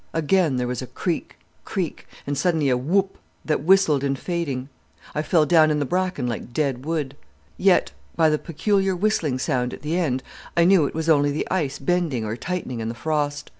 [0.15, 4.67] Again there was a creak, creak, and suddenly a whoop, that whistled in fading.
[5.13, 7.15] I fell down in the bracken like dead wood.
[7.55, 10.23] Yet, by the peculiar whistling sound at the end,
[10.57, 13.47] I knew it was only the ice bending or tightening in the frost.